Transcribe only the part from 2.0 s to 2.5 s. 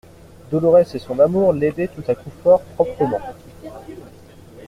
à coup